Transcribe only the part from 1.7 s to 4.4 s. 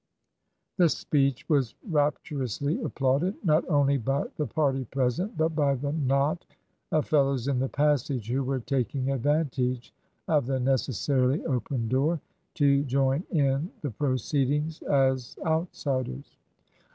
rapturously applauded, not only by